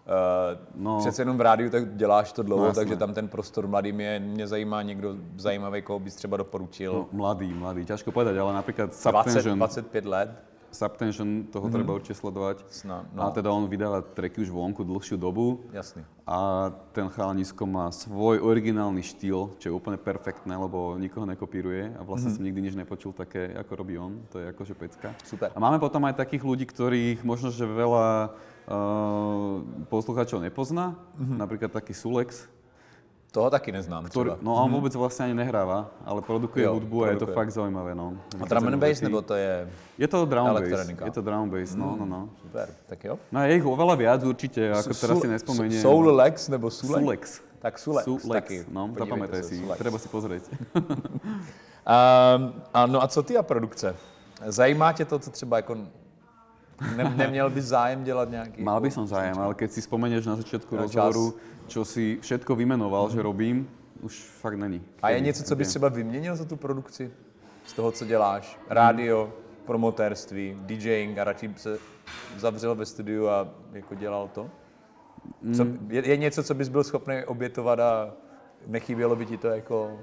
[0.05, 0.11] Uh,
[0.75, 0.93] No.
[0.93, 0.99] no.
[0.99, 2.81] Přece jenom v rádiu tak děláš to dlouho, No, no, jasné.
[2.81, 4.19] takže tam ten prostor mladým je.
[4.19, 6.93] Mě zajímá někdo zajímavý, koho bys třeba doporučil.
[6.93, 10.29] No, mladý, mladý, ťažko povedať, ale napríklad 20, Subtension, 25 let.
[10.75, 12.67] Subtension toho treba určite sledovať.
[12.67, 13.23] Snad, No.
[13.23, 16.03] A teda on vydáva tracky už vonku dlhšiu dobu jasný.
[16.27, 22.03] a ten chalanisko má svoj originálny štýl, čo je úplne perfektné, lebo nikoho nekopíruje a
[22.03, 24.19] vlastne som nikdy nič nepočul také, ako robí on.
[24.35, 25.15] To je akože pecka.
[25.23, 25.55] Super.
[25.55, 28.35] A máme potom aj takých ľudí, ktorých možno, že veľa
[28.67, 30.97] uh, poslucháčov nepozná.
[31.15, 32.49] Napríklad taký Sulex,
[33.35, 34.37] Toho taky neznám třeba.
[34.39, 37.35] no a on vôbec vlastne ani nehráva, ale produkuje Jo, hudbu a je to produkuje.
[37.35, 37.91] fakt zaujímavé.
[37.91, 38.15] No.
[38.39, 39.67] A drum and bass, nebo to je
[39.99, 42.29] Je to drum bass, je to drum bass, no, no, no.
[42.39, 43.19] super, tak jo.
[43.31, 45.83] No a je ich oveľa viac určite, ako teraz si nespomeniem.
[45.83, 47.03] Soul Lex nebo Sulex?
[47.03, 47.23] Sulex.
[47.59, 48.57] Tak Sulex, Sulex, taky.
[48.71, 49.77] no, zapamätaj si, Sulex.
[49.83, 50.43] treba si pozrieť.
[50.71, 53.95] Um, a no a co ty a produkce?
[54.47, 55.75] Zajímá tě to, co třeba jako
[56.97, 58.63] ne, neměl bys zájem dělat nějaký?
[58.63, 61.33] Mal by jako- som zájem, ale keď si spomenieš na začiatku Na rozhovoru,
[61.67, 63.69] čo si všetko vymenoval, že robím,
[64.01, 64.81] už fakt není.
[65.01, 67.11] A je něco, co bys třeba vyměnil za tu produkci?
[67.65, 68.59] Z toho, co děláš?
[68.69, 69.33] Rádio,
[69.65, 71.77] promotérství, DJing a radši se
[72.37, 74.49] zavřel ve studiu a jako dělal to?
[75.55, 78.13] Co, je, je něco, co bys byl schopný obětovat a
[78.67, 79.99] nechybělo by ti to jako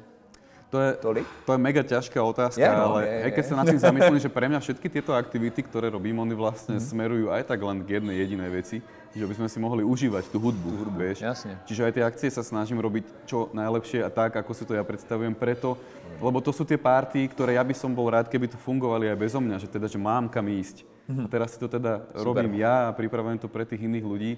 [0.72, 1.28] To je, tolik?
[1.44, 3.80] to je mega ťažká otázka, Je, no, ale je, je, hej, keď sa nad tým
[3.92, 6.82] zamyslím, že pre mňa všetky tieto aktivity, ktoré robím, oni vlastne Mhm.
[6.82, 8.76] smerujú aj tak len k jednej jedinej veci,
[9.12, 11.20] že by sme si mohli užívať tú hudbu, hudbu vieš.
[11.20, 11.60] jasne.
[11.62, 14.80] Čiže aj tie akcie sa snažím robiť čo najlepšie a tak, ako si to ja
[14.80, 15.76] predstavujem preto,
[16.16, 19.18] lebo to sú tie party, ktoré ja by som bol rád, keby tu fungovali aj
[19.18, 20.88] bezo mňa, že teda, že mám kam ísť.
[21.04, 24.32] A teraz si to teda robím ja a pripravujem to pre tých iných ľudí.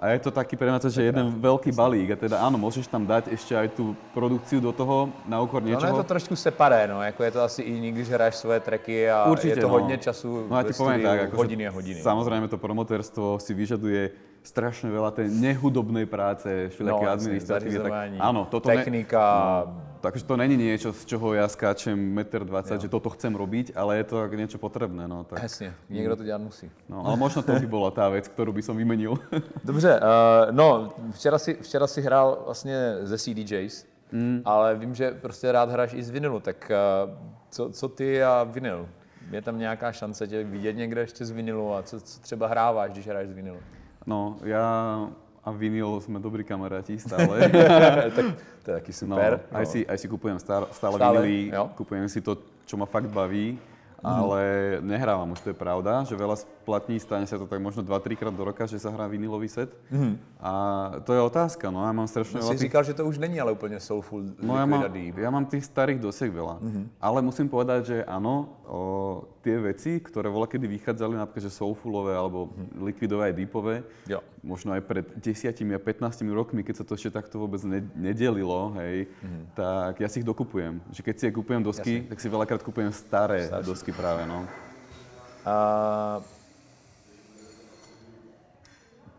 [0.00, 2.08] A je to taký pre mňa to, že jeden veľký balík.
[2.08, 5.68] A teda áno, môžeš tam dať ešte aj tú produkciu do toho na úkor No,
[5.68, 5.92] niečoho.
[5.92, 9.04] je to trošku separé, no, jako je to asi i jiný, když hraješ svoje tracky
[9.10, 9.76] a Určite, je to no.
[9.76, 12.00] hodně času No ja ti poviem tak, akože hodiny a hodiny.
[12.00, 14.08] Samozrejme to promotérstvo si vyžaduje
[14.42, 17.76] strašne veľa tej nehudobnej práce, všelijaké jasne, administratívy.
[17.84, 22.48] Tak, áno, toto technika, Ne, no, takže to není niečo, z čoho ja skáčem 1,20
[22.48, 25.04] m, že toto chcem robiť, ale je to niečo potrebné.
[25.04, 26.70] No, tak, Jasně, někdo to dělat musí.
[26.88, 29.20] no, ale možno to by bola tá vec, ktorú by som vymenil.
[29.64, 34.42] Dobře, uh, no, včera si, včera si hrál vlastně ze CDJs, mm.
[34.44, 37.12] ale vím, že prostě rád hraješ i z vinilu, tak uh,
[37.50, 38.88] co, co ty a vinyl?
[39.30, 42.90] Je tam nějaká šance tě vidět někde ještě z vinilu a co, co třeba hráváš,
[42.90, 43.58] když hraješ z vinilu?
[44.08, 44.64] No, ja
[45.40, 47.48] a vinyl sme dobrí kamaráti stále.
[48.16, 48.26] tak
[48.60, 49.32] to je taky No, super.
[49.56, 52.36] aj, si, aj si kupujem stále, stále, Stále, vinily, kupujem si to,
[52.68, 53.56] čo ma fakt baví,
[54.02, 54.40] ale
[54.80, 58.34] nehrávam už, to je pravda, že veľa splatní, stane sa to tak možno 2-3 krát
[58.34, 59.70] do roka, že sa hrá vinilový set.
[60.40, 60.52] A
[61.04, 62.64] to je otázka, no ja mám strašne Jsi veľa tých...
[62.68, 66.00] říkal, že to už není ale úplně soulful No ja mám, ja mám tých starých
[66.00, 66.58] dosiek veľa.
[67.00, 68.80] Ale musím povedať, že áno, o,
[69.44, 73.74] tie veci, ktoré voľa kedy vychádzali, napríklad, že soulfulové alebo liquidové aj deepové,
[74.08, 74.20] Jo.
[74.44, 78.72] možno aj pred 10 a 15 rokmi, keď sa to ešte takto vôbec ne, nedelilo,
[78.80, 79.08] hej,
[79.56, 80.80] tak ja si ich dokupujem.
[80.92, 83.68] Že keď si je kupujem dosky, tak si veľakrát kupujem staré Staršie.
[83.68, 84.46] dosky práve, no.
[85.46, 86.20] A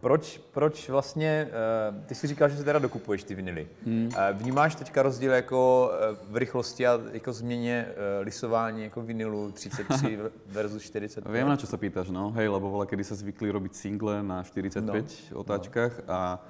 [0.01, 3.67] proč, proč vlastně, eh, ty jsi říkal, že si teda dokupuješ ty vinily.
[3.85, 4.09] Hmm.
[4.33, 10.19] Vnímáš teďka rozdíl jako eh, v rychlosti a jako změně eh, lisování jako vinilu 33
[10.47, 11.33] versus 45?
[11.33, 12.31] Viem, na čo sa pýtaš, no.
[12.31, 15.39] Hej, lebo voľa kedy sa zvykli robiť single na 45 No.
[15.39, 16.41] otáčkach a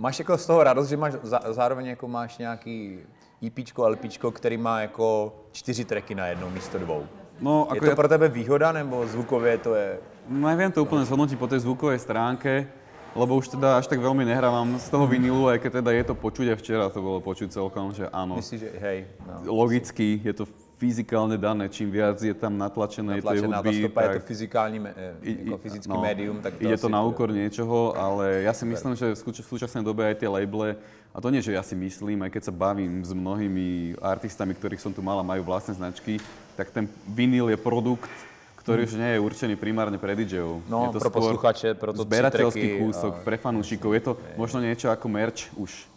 [0.00, 2.98] Máš jako z toho radost, že máš za, zároveň jako máš nějaký
[3.46, 7.06] EPčko, LPčko, který má jako čtyři tracky na jednou místo dvou.
[7.40, 9.98] No, Je ako to ja, pro tebe výhoda, nebo zvukově to je...
[10.28, 12.68] neviem to úplne zhodnotiť po tej zvukovej stránke,
[13.16, 16.14] lebo už teda až tak veľmi nehrávam z toho vinilu, aj keď teda je to
[16.14, 18.38] počuť, a včera to bolo počuť celkom, že áno.
[18.38, 19.66] Myslíš, že hej, no.
[19.66, 20.44] Logicky je to
[20.80, 21.68] fyzikálne dané.
[21.68, 25.12] Čím viac je tam natlačené, tej hudby, ta stopa je to tak fyzikální, eh,
[25.44, 29.12] jako fyzický médium, tak to ide to na úkor niečoho, ale ja si myslím, že
[29.12, 30.80] v súč- v súčasnej dobe aj tie labele,
[31.12, 34.80] a to nie, že ja si myslím, aj keď sa bavím s mnohými artistami, ktorých
[34.80, 36.16] som tu mal a majú vlastné značky,
[36.60, 38.12] tak ten vinyl je produkt,
[38.60, 40.60] ktorý už nie je určený primárne pre DJov.
[40.68, 43.90] No, je to pro skôr posluchače, pro to zberateľský tracky kúsok a- pre fanúšikov.
[43.96, 45.88] Je to možno niečo ako merch už.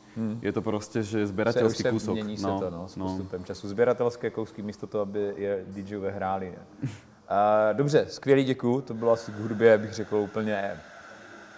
[0.42, 2.14] Je to proste, že se kúsok.
[2.14, 3.06] mění se to no, s no.
[3.06, 3.68] postupem času.
[3.68, 6.54] Sběratelské kousky místo toho, aby je DJové hráli.
[6.54, 6.90] Ne?
[7.30, 10.72] A, dobře, skvělý děkuju, to bylo asi k hudbě, bych řekl, úplně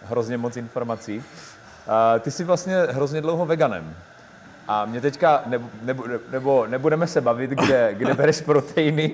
[0.03, 1.23] hrozně moc informací.
[1.87, 3.95] A, ty jsi vlastně hrozně dlouho veganem.
[4.67, 9.11] A mě teďka, nebo, nebo, nebo nebudeme se bavit, kde, kde bereš proteiny,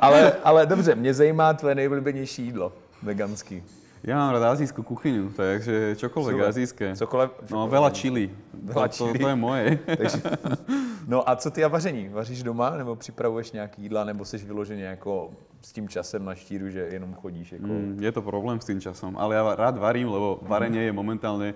[0.00, 3.62] ale, ale dobře, mě zajímá tvoje nejoblíbenější jídlo veganský.
[4.06, 6.48] Ja mám rád azijskú kuchyňu, takže čokoľvek Super.
[6.48, 6.86] azijské.
[6.94, 8.30] Cokoliv, No, veľa chili.
[8.54, 9.18] Veľa to, to, chili.
[9.18, 9.66] to je moje.
[9.84, 10.18] Takže,
[11.12, 12.08] no a co ty a vaření?
[12.08, 15.30] Vaříš doma nebo připravuješ nějaký jídla, nebo jsi vyloženě jako
[15.62, 17.66] s tím časem na štíru, že jenom chodíš jako...
[17.66, 21.54] Mm, je to problém s tým časom, ale ja rád varím, lebo varenie je momentálne...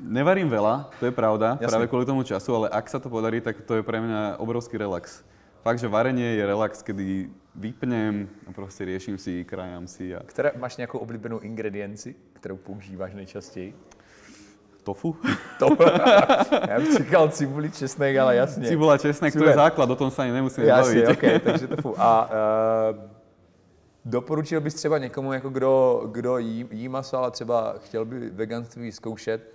[0.00, 1.68] Nevarím veľa, to je pravda, Jasne.
[1.68, 4.80] práve kvôli tomu času, ale ak sa to podarí, tak to je pre mňa obrovský
[4.80, 5.20] relax.
[5.60, 10.52] Fakt, že varenie je relax, kedy vypnem a proste riešim si, krajám si a Které,
[10.56, 13.74] máš nějakou oblíbenou ingredienci, kterou používáš nejčastěji?
[14.88, 15.16] tofu.
[15.58, 15.76] To,
[16.68, 18.68] já bych čekal cibuli, česnek, ale jasně.
[18.68, 19.48] Cibula, česnek, to Super.
[19.52, 21.08] je základ, o tom sa ani nemusíme Jasně, baviť.
[21.12, 21.92] ok, takže tofu.
[22.00, 22.96] A uh,
[24.04, 28.92] doporučil bys třeba někomu, jako kdo, kdo jí, jí maso, ale třeba chtěl by veganství
[28.92, 29.52] zkoušet,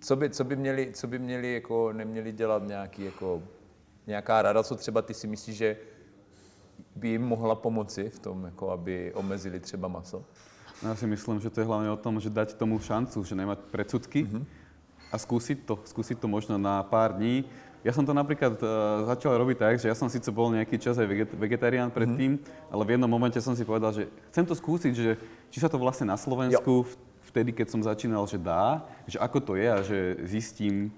[0.00, 3.42] co by, co by měli, co by měli jako, neměli dělat nějaký, jako,
[4.06, 5.76] nějaká rada, co třeba ty si myslíš, že
[6.96, 10.24] by jim mohla pomoci v tom, jako aby omezili třeba maso?
[10.80, 13.36] No, ja si myslím, že to je hlavne o tom, že dať tomu šancu, že
[13.36, 14.24] nemať predsudky
[15.12, 17.44] a skúsiť to, skúsiť to možno na pár dní.
[17.84, 20.96] Ja som to napríklad uh, začal robiť tak, že ja som síce bol nejaký čas
[20.96, 22.40] aj veget- vegetarián predtým,
[22.72, 25.20] ale v jednom momente som si povedal, že chcem to skúsiť, že
[25.52, 26.96] či sa to vlastne na Slovensku v-
[27.30, 30.90] vtedy, keď som začínal, že dá, že ako to je a že zistím,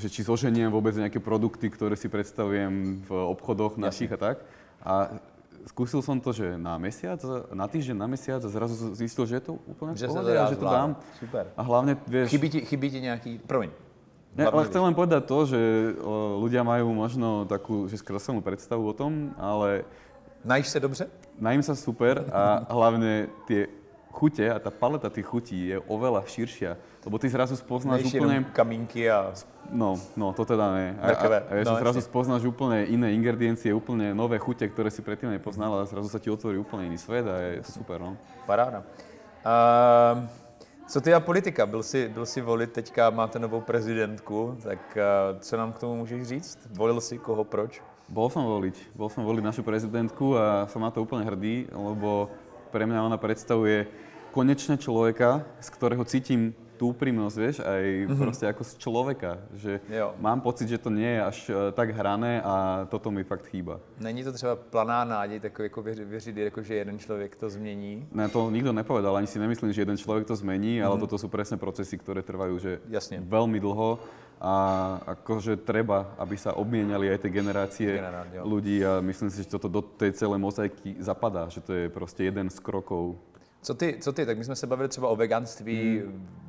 [0.00, 4.36] že či zoženiem vôbec nejaké produkty, ktoré si predstavujem v obchodoch našich a tak.
[4.82, 5.20] A
[5.68, 7.20] skúsil som to, že na mesiac,
[7.54, 10.58] na týždeň, na mesiac a zrazu zistil, že je to úplne v pohode a že
[10.58, 10.90] to dám.
[11.20, 11.44] Super.
[11.54, 13.70] A hlavne, vieš, Chybí ti, chybí ti nějaký, promiň.
[14.34, 15.60] ne, ale chcem len povedať to, že
[16.02, 19.86] o, ľudia majú možno takú že skreslenú predstavu o tom, ale
[20.44, 21.04] Najíš se dobře?
[21.40, 23.64] najím sa super a hlavne tie
[24.14, 28.34] chute a tá paleta tých chutí je oveľa širšia, lebo ty zrazu spoznáš Nejíš úplne...
[28.38, 29.34] jenom kamínky a...
[29.74, 30.86] No, no, to teda ne.
[31.02, 35.02] A, a, a ja no, zrazu spoznáš úplne iné ingrediencie, úplne nové chute, ktoré si
[35.02, 38.14] predtým nepoznal a zrazu sa ti otvorí úplne iný svet a je to super, no.
[38.46, 38.86] Paráda.
[39.42, 40.24] Uh,
[40.86, 41.66] co ty a politika?
[41.66, 45.96] Byl jsi, byl jsi volit, teďka máte novou prezidentku, tak uh, co nám k tomu
[45.96, 46.58] můžeš říct?
[46.70, 47.82] Volil si koho, proč?
[48.04, 48.92] Bol som voliť.
[48.92, 52.28] Bol som voliť našu prezidentku a som na to úplne hrdý, lebo
[52.74, 53.86] pre mňa ona predstavuje
[54.34, 58.18] konečne človeka, z ktorého cítim tú úprimnosť, vieš, aj mm-hmm.
[58.18, 59.30] proste ako z človeka.
[59.54, 60.10] Že Jo.
[60.18, 63.78] mám pocit, že to nie je až eh, tak hrané a toto mi fakt chýba.
[64.02, 68.10] Není to třeba planá náděj, takový jako věřit, jako, že jeden člověk to změní?
[68.12, 70.86] Ne, to nikto nepovedal, ani si nemyslím, že jeden človek to zmení, mm-hmm.
[70.86, 73.22] ale toto sú presne procesy, ktoré trvajú že Jasne.
[73.22, 74.02] veľmi dlho
[74.40, 74.54] a
[75.06, 78.42] akože treba, aby sa obmieniali aj tie generácie Generát, jo.
[78.44, 82.24] ľudí a myslím si, že toto do tej celé mozaiky zapadá, že to je proste
[82.24, 83.16] jeden z krokov.
[83.62, 84.26] Co ty, co ty?
[84.26, 86.02] Tak my jsme se bavili třeba o veganství.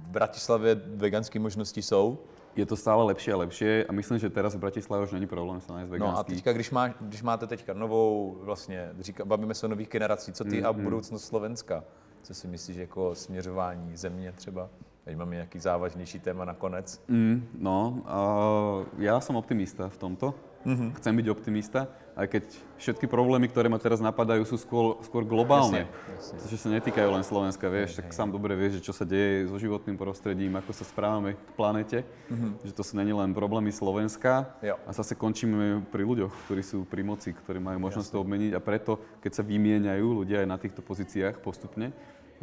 [0.05, 2.17] V Bratislavě veganské možnosti jsou.
[2.55, 5.59] Je to stále lepšie a lepšie a myslím, že teraz v Bratislave už není problém
[5.59, 9.65] sa nájsť No a teďka, když, má, když máte teďka novou, vlastně, říká, bavíme se
[9.65, 11.83] o nových generacích, co ty a budoucnost Slovenska?
[12.23, 14.69] Co si myslíš jako směřování země třeba?
[15.05, 17.01] Teď máme nějaký závažnější téma nakonec.
[17.07, 20.33] Mm, no, uh, ja som optimista v tomto.
[20.65, 20.97] Mm-hmm.
[20.97, 21.85] Chcem byť optimista,
[22.17, 22.43] aj keď
[22.81, 25.85] všetky problémy, ktoré ma teraz napadajú, sú skôr, skôr globálne.
[26.09, 26.57] Jasne, Jasne.
[26.57, 29.93] sa netýkajú len Slovenska, vieš, tak sám dobre vieš, že čo sa deje so životným
[29.93, 32.65] prostredím, ako sa správame k planete, mm-hmm.
[32.65, 34.81] že to sú není len problémy Slovenska Jo.
[34.81, 38.63] a zase končíme pri ľuďoch, ktorí sú pri moci, ktorí majú možnosť to obmeniť a
[38.63, 41.93] preto, keď sa vymieňajú ľudia aj na týchto pozíciách postupne,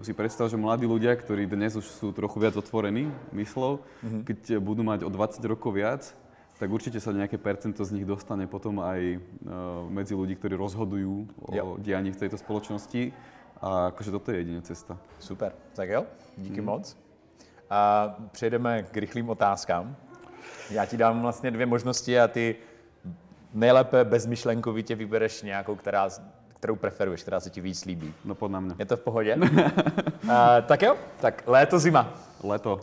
[0.00, 4.22] si predstav, že mladí ľudia, ktorí dnes už sú trochu viac otvorení myslou, mm-hmm.
[4.24, 6.02] keď budú mať o 20 rokov viac,
[6.56, 11.26] tak určite sa nejaké percento z nich dostane potom aj uh, medzi ľudí, ktorí rozhodujú
[11.42, 11.74] o Jo.
[11.76, 13.10] dianí v tejto spoločnosti.
[13.62, 14.98] A akože toto je jedině cesta.
[15.18, 16.06] Super, tak jo,
[16.38, 16.66] díky hmm.
[16.66, 16.96] moc.
[17.70, 19.96] A přejdeme k rychlým otázkám.
[20.70, 22.56] Já ti dám vlastně dvě možnosti a ty
[23.54, 26.08] nejlépe bezmyšlenkovitě vybereš nějakou, která,
[26.62, 28.14] kterou preferuješ, která se ti víc líbí.
[28.24, 28.74] No pod na mňa.
[28.78, 29.36] Je to v pohodě?
[30.32, 32.14] a, tak jo, tak léto, zima.
[32.42, 32.80] Leto.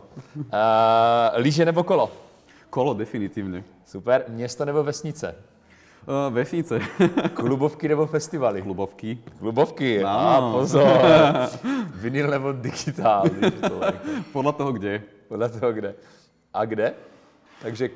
[0.52, 2.12] A, líže nebo kolo?
[2.70, 3.64] Kolo definitívne.
[3.86, 5.34] Super, město nebo vesnice?
[6.04, 6.80] Uh, vesnice.
[7.34, 8.62] Klubovky nebo festivaly?
[8.62, 9.18] Klubovky.
[9.38, 10.08] Klubovky, No.
[10.08, 11.00] a pozor.
[11.94, 13.24] Vinyl nebo digitál,
[13.68, 13.80] to.
[14.32, 15.02] Podľa toho kde.
[15.28, 15.94] Podle toho kde.
[16.52, 16.94] A kde?
[17.62, 17.90] Takže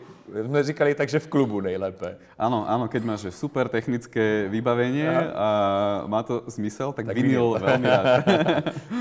[0.45, 2.17] jsme říkali takže v klubu nejlépe.
[2.39, 5.25] Áno, áno, keď máš super technické vybavenie Aha.
[5.35, 5.49] a
[6.07, 8.25] má to zmysel, tak, Tak vinyl veľmi rád.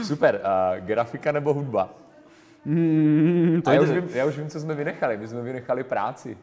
[0.03, 0.39] Super.
[0.43, 1.89] A grafika nebo hudba?
[2.65, 5.17] Mm, to A já už, vím, já už vím, co jsme vynechali.
[5.17, 6.37] My jsme vynechali práci.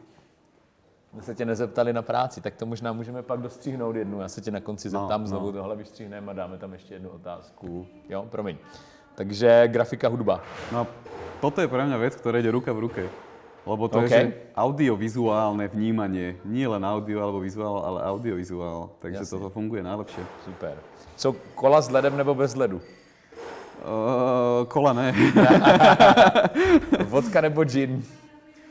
[1.13, 4.21] My se tě nezeptali na práci, tak to možná můžeme pak dostřihnout jednu.
[4.21, 5.27] Já se tě na konci No, zeptám no.
[5.27, 7.87] znovu, tohle vystřihneme a dáme tam ještě jednu otázku.
[8.09, 8.57] Jo, promiň.
[9.15, 10.39] Takže grafika, hudba.
[10.71, 10.87] No,
[11.41, 13.03] toto je pre mňa vec, ktorá ide ruka v ruke.
[13.61, 14.09] Lebo to OK.
[14.09, 14.21] je, že
[14.57, 16.41] audiovizuálne vnímanie.
[16.41, 18.97] Nie len audio alebo vizuál, ale audiovizuál.
[18.97, 19.33] Takže Jasne.
[19.37, 20.23] toto funguje najlepšie.
[20.45, 20.73] Super.
[21.13, 22.81] Co, kola s ledem nebo bez ledu?
[23.81, 25.13] Uh, kola ne.
[27.13, 28.01] Vodka nebo gin?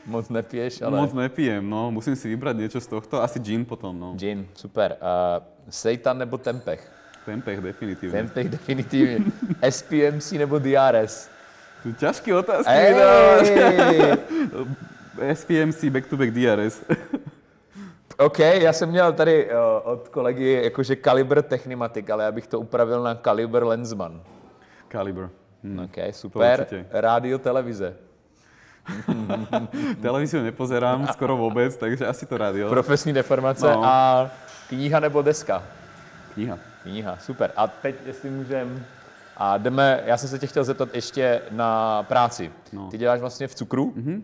[0.05, 0.99] Moc nepiješ, ale...
[0.99, 1.91] Moc nepijem, no.
[1.91, 3.23] Musím si vybrať niečo z tohto.
[3.23, 4.09] Asi gin potom, no.
[4.19, 4.99] Gin, super.
[4.99, 5.39] Uh,
[5.71, 6.83] seitan nebo tempeh?
[7.23, 8.17] Tempeh definitívne.
[8.17, 9.31] Tempeh definitivně.
[9.69, 11.30] SPMC nebo DRS?
[11.83, 12.71] Tu ťažké otázky.
[12.71, 12.93] Ej!
[12.93, 14.67] no.
[15.33, 16.81] SPMC back-to-back DRS.
[18.17, 19.51] OK, já jsem měl tady uh,
[19.83, 24.21] od kolegy jakože Caliber Technimatic, ale já bych to upravil na Caliber Lensman.
[24.91, 25.29] Caliber.
[25.63, 25.79] Hm.
[25.79, 26.67] OK, super.
[26.91, 27.93] Rádio, televize.
[30.01, 32.69] Televíziu nepozerám skoro vôbec, takže asi to rádio.
[32.69, 33.85] Profesní deformace No.
[33.85, 34.29] a
[34.69, 35.63] kniha nebo deska?
[36.33, 36.57] Kniha.
[36.83, 37.51] Kniha, super.
[37.55, 38.85] A teď, jestli můžem,
[39.37, 42.51] a jdeme, já jsem se tě chtěl zeptat ještě na práci.
[42.73, 42.87] No.
[42.91, 43.93] Ty děláš vlastně v cukru.
[43.97, 44.21] Mm-hmm.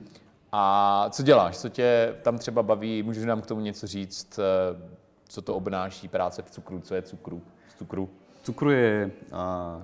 [0.51, 1.57] A co děláš?
[1.57, 3.03] Co tě tam třeba baví?
[3.03, 4.39] Můžeš nám k tomu něco říct?
[4.39, 4.97] eh,
[5.29, 6.79] Co to obnáší práce v cukru?
[6.79, 7.41] Co je cukru?
[7.75, 8.09] Z cukru?
[8.43, 9.11] Cukru je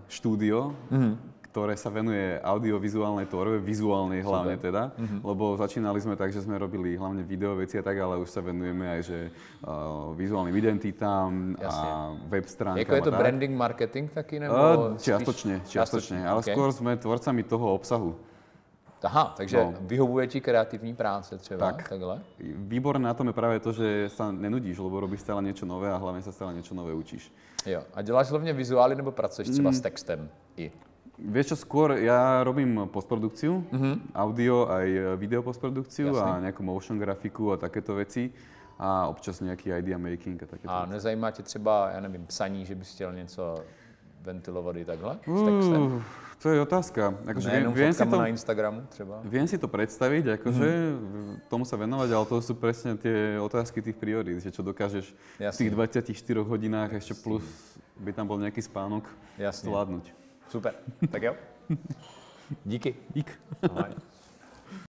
[0.07, 1.01] štúdio, Mhm.
[1.11, 1.17] mm-hmm.
[1.53, 4.97] Ktoré sa venuje audiovizuálnej tvorbe, vizuálnej hlavne teda, Mhm.
[4.97, 5.19] mm-hmm.
[5.21, 8.41] lebo začínali sme tak, že sme robili hlavne video veci a tak, ale už sa
[8.41, 9.19] venujeme aj že
[9.61, 11.89] uh, vizuálnym identitám Jasne.
[11.93, 13.19] a web stránkám Jako je to tak.
[13.21, 14.41] branding marketing taky?
[14.41, 16.49] Nebo Uh, spíš- čiastočne, čiastočne, ale ok.
[16.49, 18.17] skôr sme tvorcami toho obsahu.
[19.03, 19.73] Aha, takže No.
[19.83, 21.59] vyhovuje ti kreativní práce třeba?
[21.75, 21.89] Tak.
[21.89, 22.23] Takhle?
[22.41, 25.99] Výborné na tom je práve to, že sa nenudíš, lebo robíš stále niečo nové a
[25.99, 27.27] hlavne sa stále niečo nové učíš.
[27.67, 27.83] Jo.
[27.93, 29.75] A děláš hlavně vizuály nebo pracuješ třeba Mm.
[29.75, 30.19] s textem?
[30.57, 30.71] I.
[31.13, 34.17] Vieš čo, skôr ja robím postprodukciu, mm-hmm.
[34.17, 36.25] audio aj video postprodukciu Jasne.
[36.25, 38.33] a nejakú motion grafiku a takéto veci
[38.81, 42.75] a občas nejaký idea making a takéto A nezajímá tě třeba, já nevím, psaní, že
[42.75, 43.55] bys chtěl něco
[44.21, 45.17] ventilovat i takhle?
[45.27, 46.01] Uh,
[46.41, 47.13] to je otázka.
[47.27, 49.21] Akože viem, Nejenom viem, si to, na Instagramu třeba?
[49.23, 50.67] viem si to predstaviť, akože
[51.47, 55.39] tomu sa venovať, ale to sú presne tie otázky tých priorít, že čo dokážeš v
[55.39, 55.59] Jasne.
[55.61, 57.45] tých 24 hodinách ešte plus
[57.95, 59.07] by tam bol nejaký spánok
[59.39, 59.69] Jasne.
[59.69, 60.22] zvládnuť.
[60.49, 60.73] Super.
[61.11, 61.35] Tak jo.
[62.65, 62.95] Díky.
[63.13, 63.39] Dík.
[63.61, 64.12] Ahoj.